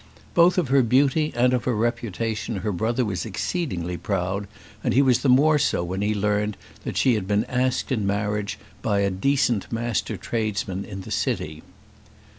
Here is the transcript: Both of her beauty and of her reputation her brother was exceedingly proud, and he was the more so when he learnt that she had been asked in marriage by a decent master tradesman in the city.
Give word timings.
Both 0.33 0.57
of 0.57 0.69
her 0.69 0.81
beauty 0.81 1.31
and 1.35 1.53
of 1.53 1.65
her 1.65 1.75
reputation 1.75 2.55
her 2.65 2.71
brother 2.71 3.05
was 3.05 3.23
exceedingly 3.23 3.97
proud, 3.97 4.47
and 4.83 4.95
he 4.95 5.01
was 5.03 5.19
the 5.19 5.29
more 5.29 5.59
so 5.59 5.83
when 5.83 6.01
he 6.01 6.15
learnt 6.15 6.57
that 6.85 6.97
she 6.97 7.13
had 7.13 7.27
been 7.27 7.45
asked 7.45 7.91
in 7.91 8.07
marriage 8.07 8.57
by 8.81 9.01
a 9.01 9.11
decent 9.11 9.71
master 9.71 10.17
tradesman 10.17 10.85
in 10.85 11.01
the 11.01 11.11
city. 11.11 11.61